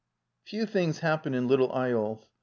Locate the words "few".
0.49-0.65